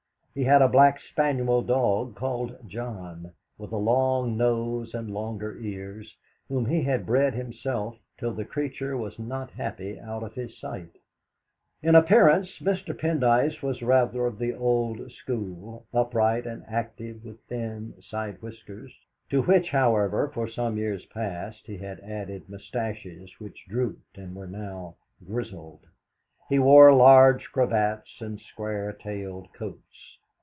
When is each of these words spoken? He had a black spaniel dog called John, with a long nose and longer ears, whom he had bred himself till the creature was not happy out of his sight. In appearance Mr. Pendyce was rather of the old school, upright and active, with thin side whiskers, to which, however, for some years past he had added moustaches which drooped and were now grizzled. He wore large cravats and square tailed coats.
He 0.33 0.45
had 0.45 0.61
a 0.61 0.69
black 0.69 1.01
spaniel 1.01 1.61
dog 1.61 2.15
called 2.15 2.55
John, 2.65 3.33
with 3.57 3.73
a 3.73 3.77
long 3.77 4.37
nose 4.37 4.93
and 4.93 5.11
longer 5.13 5.57
ears, 5.57 6.15
whom 6.47 6.67
he 6.67 6.83
had 6.83 7.05
bred 7.05 7.33
himself 7.33 7.97
till 8.17 8.31
the 8.31 8.45
creature 8.45 8.95
was 8.95 9.19
not 9.19 9.51
happy 9.51 9.99
out 9.99 10.23
of 10.23 10.35
his 10.35 10.57
sight. 10.57 10.95
In 11.83 11.95
appearance 11.95 12.59
Mr. 12.59 12.97
Pendyce 12.97 13.61
was 13.61 13.81
rather 13.83 14.25
of 14.25 14.39
the 14.39 14.53
old 14.53 15.11
school, 15.11 15.85
upright 15.93 16.47
and 16.47 16.63
active, 16.65 17.25
with 17.25 17.41
thin 17.49 17.93
side 18.01 18.41
whiskers, 18.41 18.93
to 19.31 19.41
which, 19.41 19.71
however, 19.71 20.31
for 20.33 20.47
some 20.47 20.77
years 20.77 21.03
past 21.07 21.63
he 21.67 21.75
had 21.77 21.99
added 21.99 22.47
moustaches 22.47 23.29
which 23.37 23.65
drooped 23.67 24.17
and 24.17 24.33
were 24.33 24.47
now 24.47 24.95
grizzled. 25.27 25.81
He 26.47 26.57
wore 26.57 26.93
large 26.93 27.51
cravats 27.51 28.21
and 28.21 28.39
square 28.39 28.93
tailed 28.93 29.51
coats. 29.51 30.19